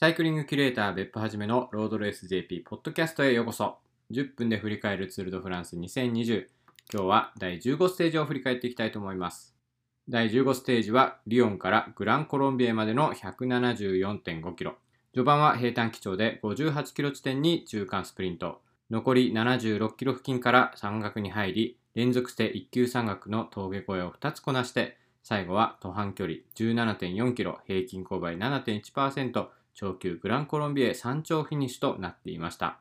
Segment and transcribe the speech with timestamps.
[0.00, 3.76] サイクリングキュレーター別府はじめのロードレース JP ポッドキャストへようこそ。
[4.10, 6.46] 10分で振り返るツールドフランス2020。
[6.90, 9.54] 今日は第15ステージを振り返っていきたいと思います。
[10.08, 14.76] 第15ステージはリヨンからグランコロンビエまでの174.5キロ。
[15.12, 18.62] 序盤は平坦基調で58キロ地点に中間スプリント。
[18.90, 32.80] 残り76キロ付近から山岳に入り、連続して一級山岳の峠越えを2つこなして、最後は途半距離17.4キロ、平均勾配7.1%、長級グランコロンビエ山頂フィニッシュとなっていました。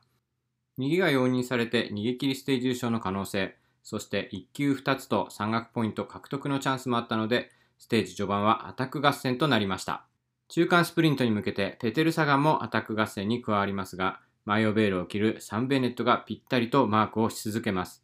[0.78, 10.06] 逃げが容認されて逃げ切りステージ優勝の可能性、そして1級2つと山岳ポイント獲得のチャンスもあったので、ステージ序盤はアタック合戦となりました。
[10.48, 18.04] 中間スプリントに向けてペテル・サガンもアタック合戦に加わりますが、マイオベールを切るサンベネットがぴったりとマークをし続けます。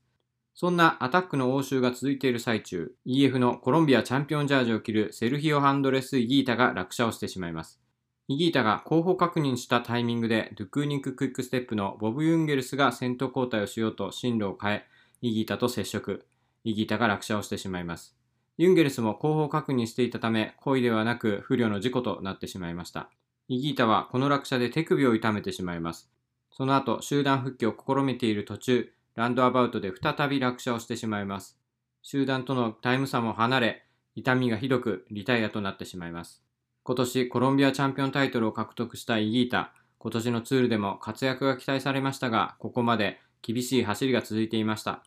[0.53, 7.84] そんなアタックの応酬が続いている最中、EF のコロンビアチャンピオンジャージを着るセルヒオ・アンドレス・イギータが落車をしてしまいます。
[8.27, 14.85] イギータが後方確認したタイミングで、ドゥクーニンククイックステップのボブ・ユンゲルスが先頭交代をしようと進路を変え、
[15.21, 16.25] イギータと接触。
[16.63, 18.15] イギータが落車をしてしまいます。
[18.57, 23.11] ユンゲルスも後方確認していたため、故意ではなく不慮の事故となってしまいました。
[23.47, 26.09] イギータはこの落車で手首を痛めてしまいます。
[26.51, 31.59] その後、集団復帰を試みている途中、ランドアバウトで再び落車をしてしまいます。
[32.01, 36.44] 集団とのタイム差も離れ、痛みがひどくリタイアとなってしまいます。
[36.87, 45.03] 今年コロンビアチャンピオンタイトルを獲得したイギータ、今年のツールでも活躍が期待されましたが、ここまで厳しい走りが続いていました。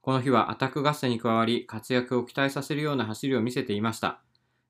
[0.00, 4.22] この日はアタック合戦に加わり、活躍を期待させるような走りを見せていました。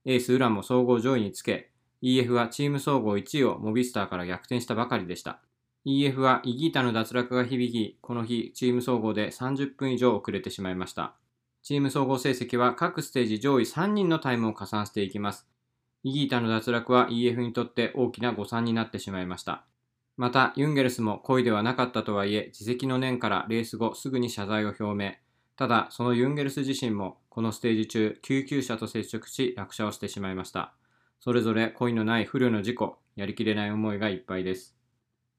[0.04, 1.70] エースウランも総合上位につけ、
[2.02, 5.40] EF はチーム総合1位をモビスターから逆転したばかりでした。
[5.86, 11.14] EF はイギータの脱落が響き、この日チーム総合で30分以上遅れてしまいました。
[11.62, 15.46] チーム総合成績は各ステージ上位3人のタイムを加算していきます。
[16.02, 19.64] イギータの脱落は EF にとって大きな誤算になってしまいました。
[20.16, 25.12] また、ユンゲルスも故意ではなかったとはいえ、自責の念からレース後すぐに謝罪を表明。
[25.56, 30.74] ただ、そのユンゲルス自身も、このステージ中、救急車と接触し、落車をしてしまいました。
[31.20, 34.76] それぞれ故意のない不慮の事故、やりきれない思いがいっぱいです。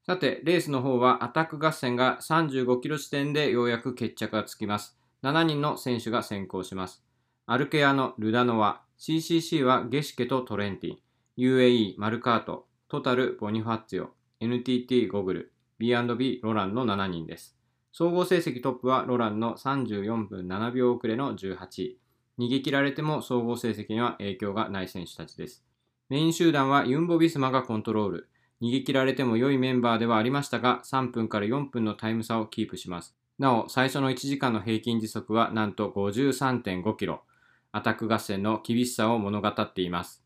[0.04, 4.96] さて、レースの方はアタック合戦が35キロ地点でようやく決着がつきます。
[5.22, 7.04] 7人の選手が先行します。
[7.46, 10.96] アルケアのルダノワ、CCC はゲシケとトレンティ、
[11.36, 17.56] UAE マルカート、トタルボニファッツィオ、NTT ゴグル、B&B ロランの7人です。
[17.90, 21.98] 総合成績トップはロランの34分7秒遅れの18位。
[22.38, 25.64] 逃げ切られても総合成績には影響がない選手たちです。
[26.08, 28.28] メイン集団はユンボ・ビスマがコントロール。
[28.60, 33.16] 逃げ切られても良いメンバーではありましたが、3分から4分のタイム差をキープします。
[33.40, 37.22] なお、最初の1時間の平均時速はなんと53.5キロ。
[37.72, 40.22] アタック合戦の厳しさを物語っています。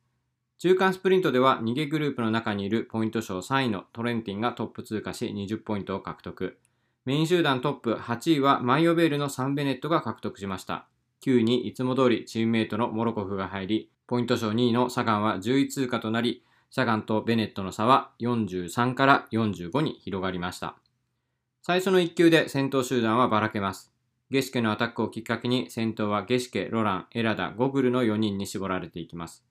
[0.59, 6.59] 中間スプリントでは逃げグループの中にいるポイント賞3位のトレンティンがトップ通過し20ポイントを獲得。
[7.05, 10.87] メイン集団トップ8位はマイオベールのサンベネットが獲得しました。
[11.25, 20.77] 9位にいつも通りチームメイトのモロコフが入り、ポイント賞2位のサガンは10位通過となり、サガンとベネットの差は43から45に広がりました。
[21.63, 23.96] 最初の1球で先頭集団はばらけます。
[24.29, 29.45] ゲシケのアタックをきっかけに先頭はゲシケ、ロラン、エラダ、ゴグルの4人に絞られていきます。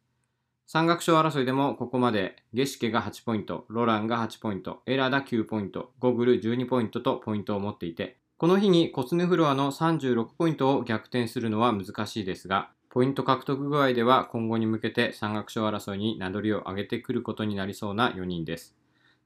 [0.67, 18.75] 山岳賞争いでもここまでゲシケが8ポイント、ロランが8ポイント、エラダ9ポイント、ゴグル12ポイントとポイントを持っていて、この日にコツネフロアの36ポイントを逆転するのは難しいですが、ポイント獲得具合では今後に向けて山岳賞争いに名乗りを上げてくることになりそうな4人です。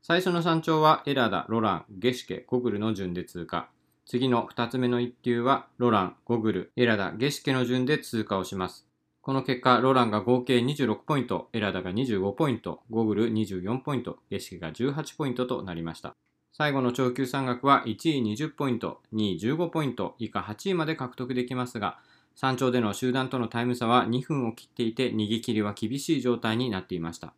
[0.01, 3.69] 最初の山頂はエラダ、ロラン、ゲシケ、ゴグルの順で通過。
[4.09, 8.87] 次の2つ目の1球は、ロラン、ゴグル、エラダ、ゲシケの順で通過をします。
[9.21, 16.15] この結果、ロランが合計26ポイント、エラダが25ポイント、ゴグル24ポイント、ゲシケが18ポイントとなりました。
[16.51, 21.99] 最後の長級山岳は1位20ポイント、2位15ポイント、以下8位まで獲得できますが、
[22.33, 27.35] 山頂での集団とのタイム差は2分を切っていて逃げ切りは厳しい状態になっていました。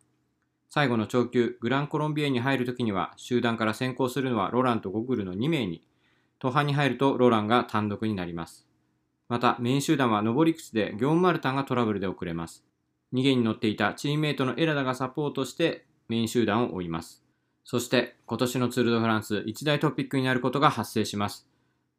[0.70, 5.82] 最後の長級、グランコロンビエに入るときには集団から先行するのはロランとゴグルの2名に、
[6.42, 8.66] 途半に入るとローランが単独になります。
[9.28, 12.64] また、メイン集団は上り口でギョンマルタンがトラブルで遅れます。
[13.14, 17.22] 逃げに乗っていたチームメイトのエラダがサポートしてメイン集団を追います。
[17.62, 21.46] そして、今年のツール・ド・フランス一大トピックになることが発生します。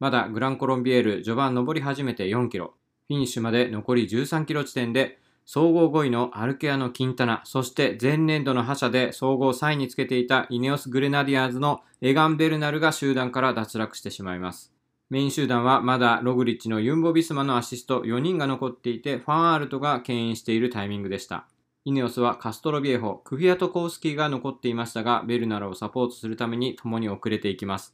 [0.02, 2.74] まだグランコロンビエール序盤登り始めて4キロ、
[3.08, 14.74] フィニッシュまで残り13キロ地点で総合5位のアルケアのキンタナ、そして前年度の覇者で総合3位につけていたイネオス・グレナディアーズのエガン・ベルナルが集団から脱落してしまいます。
[15.10, 21.46] メイン集団はまだログリッチのユンボ・ビスマのアシスト4人が残っていて、ファンアールトが牽引しているタイミングでした。
[21.86, 27.94] イネオスはカストロビエホ、クフィアトコウスキーが残っていましたが、ベルナルをサポートするために共に遅れていきます。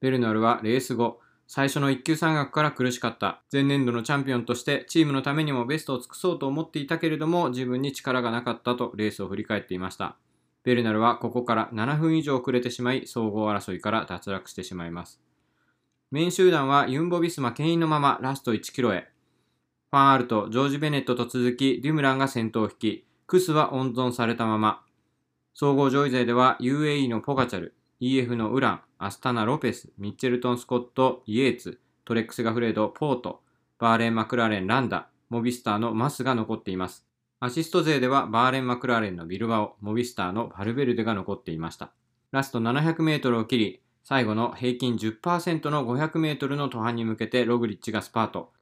[0.00, 3.40] ベルナルはレース後、最初の一級山岳から苦しかった。
[3.50, 10.18] 前年度のチャンピオンとしてチームのためにもベストを尽くそうと思っていたけれども自分に力がなかったとレースを振り返っていました。
[10.62, 15.22] ベルナルはここから7分以上遅れてしまい総合争いから脱落してしまいます。
[16.10, 19.08] メイン集団はユンボビスマ牽引のままラスト1キロへ。
[19.90, 24.82] ファンアルとジョージ・ベネットと続きデュムランが先頭を引き、クスは温存されたまま。
[25.54, 33.42] 総合上位勢では UAE のポガチャル、EF のウラン、アスタナ・ロペス、ミッチェルトン・スコット、イエーツ、トレックス・ガフレード、ポート、
[33.78, 37.04] バーレン・マクラーレン、ランダ、モビスターのマスが残っています。
[37.40, 41.90] アシスト勢ではバーレーン・マクラーレンのビルバオ、モビスターのバルベルデが残っていました。
[42.30, 48.52] ラスト700メートルを切り、最後の平均10%の500メートルの登坂に向けてログリッチがスパート。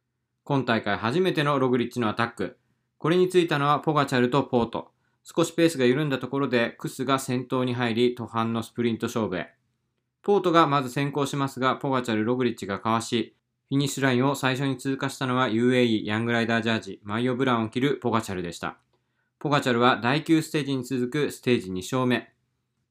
[0.44, 2.56] 今大会初めてのログリッチのアタック。
[2.98, 4.90] これについたのはポガチャルとポート。
[5.28, 9.52] 少しペースが緩んだところでクスが先頭に入り登坂のスプリント勝負へ。
[10.22, 13.34] ポートがまず先行しますが、ポガチャル・ログリッチがかわし、
[13.68, 18.76] フィニッシュラインを最初に通過したのは UAE ヤングライダージャージ、マイヨ・ブランを着るポガチャルでした。
[19.40, 22.32] ポガチャルは第9ステージに続くステージ2勝目。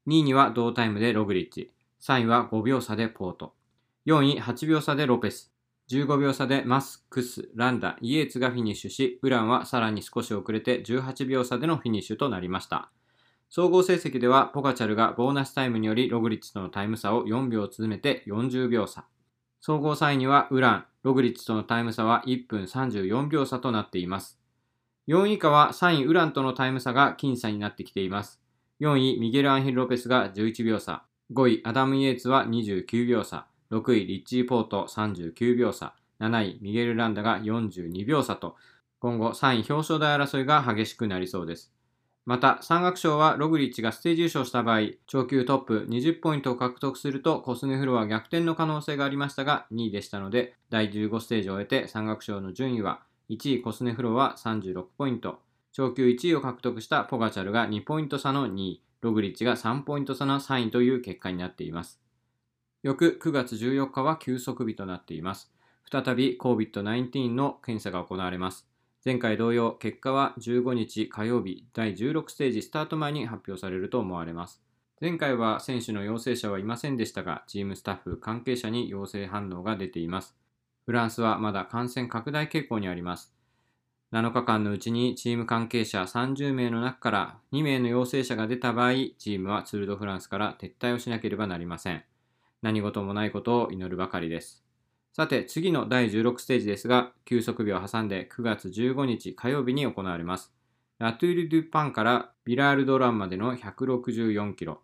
[0.06, 1.72] 2位には同タイムでログリッチ。
[2.02, 3.54] 3位は5秒差でポート。
[4.04, 5.55] 4位8秒差でロペス。
[5.88, 12.90] 15秒差でマス、クス、ランダ、イエーツがフィニッシュし、ウランはさらに少し遅れて18秒差でのフィニッシュとなりました。
[13.48, 19.06] 総合成績ではポガチャルがボーナスタイムによりログリッチとのタイム差を4秒詰めて40秒差。
[19.60, 24.40] 総合3位にはウラン、ログリッチとのタイム差は1分34秒差となっています。
[25.06, 28.40] 4位以下は3位ウランとのタイム差が僅差になってきています。
[28.80, 31.04] 4位ミゲル・アンヒル・ロペスが11秒差。
[31.32, 33.46] 5位アダム・イエーツは29秒差。
[33.70, 38.56] 6位リッチー・ポート39秒差、7位ミゲル・ランダが42秒差と、
[38.98, 41.72] 今後3位表彰台争いが激しくなりそうです。
[42.26, 55.38] また、山岳賞はログリッチがステージ優勝した場合、長級トップ20ポイントを獲得するとコスネフロは逆転の可能性がありましたが、2位でしたので、第15ステージを終えて山岳賞の順位は、1位コスネフロは36ポイント、
[55.72, 62.00] 長級1位を獲得したポガチャルが2ポイント差の2位、ログリッチが3ポイント差の3位という結果になっています。
[62.86, 65.50] 翌9月14日は休息日となっています。
[65.90, 68.64] 再び COVID-19 の検査が行われます。
[69.04, 74.62] 前回同様、結果は15日火曜日第16ステージスタート前に発表されると思われます。
[75.00, 80.36] 前回は選手の陽性者はいませんでしたが、チームスタッフ、関係者に陽性反応が出ています。
[80.84, 83.34] フランスはまだ感染拡大傾向にあります。
[84.12, 92.04] 7日間のうちにチーム関係者30名の中から2名の陽性者が出た場合、チームはツール・ド・フランスから撤退をしなければなりません。
[92.62, 94.64] 何事もないことを祈るばかりです。
[95.12, 100.52] さて、次の第16ステージですが、休息日を挟んで9月15日火曜日に行われます。
[100.98, 104.80] ラトゥール・ドゥ・パンからビラールドランまでの164キロ。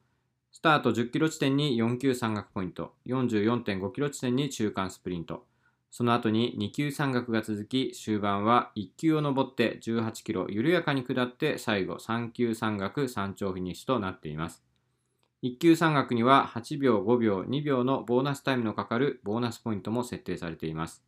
[0.50, 5.46] スタート10キロ地点に4級山岳ポイント、44.5キロ地点に中間スプリント。
[5.90, 14.62] その後に2級山岳が続き、終盤は1級を登って18キロ緩やかに下って最後3級山岳山頂フィニッシュとなっています。
[15.42, 21.02] 1級山岳には8秒、5秒、2秒のボーナスタイムのかかるボーナスポイントも設定されています。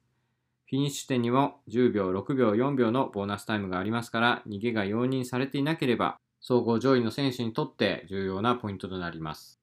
[0.69, 9.61] フィニッシュ点にも10秒、6秒、4秒のボーナスタイムがありますから、逃げが容認されていなければ、総合上位の選手にとって重要なポイントとなります。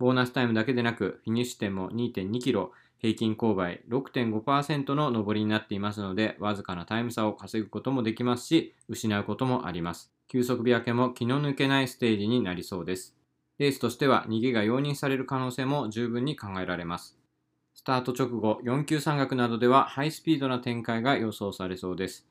[0.00, 10.12] ボーナスタイムだけでなく、フィニッシュ点も2.2キロ、平均勾配6.5%の上りになっていますので、わずかなタイム差を稼ぐこともできますし、失うこともあります。
[10.26, 13.16] 休息日明けも気の抜けないステージになりそうです。
[13.58, 17.16] レースとしては逃げが容認される可能性も十分に考えられます。
[17.74, 22.26] スタート直後、4級山岳などではハイスピードな展開が予想されそうです。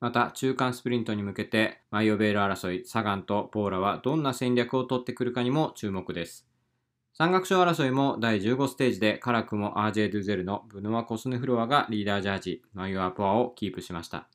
[0.00, 6.46] また、中間スプリントに向けて、マイオベール争い、サガンとポーラはどんな戦略を取ってくるかにも注目です。
[7.14, 14.28] 山岳賞争いも第15ステージで辛くも RJ ドゥゼルのブノワ・コスヌフロアがリーダージャージ、マイオアポアをキープしました。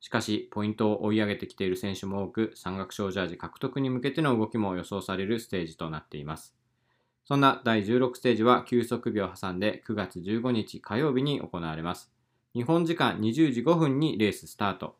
[0.00, 6.54] しかし、ポイントを追い上げてきている選手も多く、山岳賞ジャージ獲得に向けての動きも予想されるステージとなっています。
[7.24, 12.10] そんな第16ステージは休息日を挟んで9月15日火曜日に行われます。
[12.54, 14.96] 日本時間20時5分にレーススタート。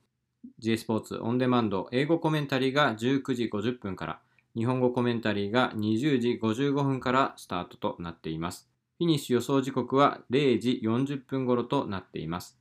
[0.58, 4.20] J スポーツオンデマンド英語コメンタリーが19時50分から、
[4.54, 8.68] 日本語コメンタリーが20時55分からスタートとなっています。
[8.98, 12.57] フィニッシュ予想時刻は0時40分頃となっています。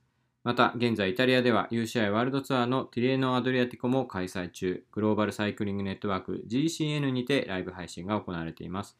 [0.48, 8.96] また、現在イタリアでは UCI ワールドツアーのティレーノ・アドリアティコも開催中、グローバルサイクリングネットワーク GCN にてライブ配信が行われています。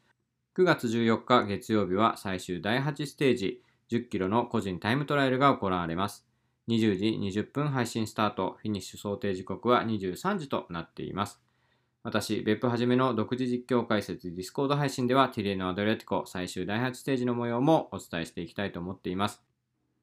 [0.59, 6.27] 9月14日月曜日は最終第8ステージ10キロの個人タイムトライアルが行われます。
[6.69, 11.41] 20時20分配信スタート、フィニッシュ想定時刻は23時となっています。
[12.03, 19.48] 私、別府はじめの独自実況解説ディスコード配信では、ティレーノ・アドリアティコ最終第8ステージの模様もお伝えしていきたいと思っています。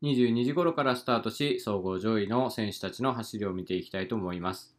[0.03, 4.75] 22時頃からスタートし、総合上位の選手たちの走りを見ていきたいと思います。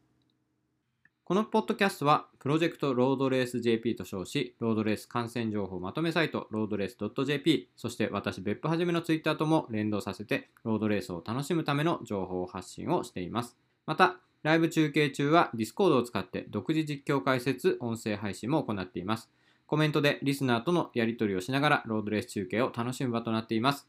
[1.24, 13.56] このポッドキャストは、プロジェクトロードレース JP と称し、ロードレース観戦情報まとめサイト、ロードレース .jp、そして私、別府はじめのツイッターとも連動させて、ロードレースを楽しむための情報発信をしています。
[13.86, 19.28] また、ライブ中継中は Discord を使って独自実況解説、音声配信も行っています。
[19.66, 23.88] コメントでリスナーとのやり取りをしながら、ロードレース中継を楽しむ場となっています。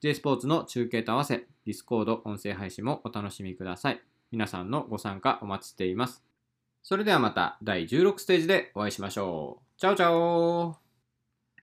[0.00, 4.00] J スポーツの中継と合わせ、Discord 音声配信もお楽しみください。
[4.32, 6.24] 皆さんのご参加お待ちしています。
[6.82, 9.78] それではまた第16ステージでお会いしましょう。
[9.78, 10.89] チャオチャオ